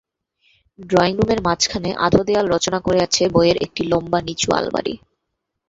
[0.79, 4.93] ড্রয়িংরুমের মাঝখানে আধো দেয়াল রচনা করে আছে বইয়ের একটি লম্বা নিচু আলমারি।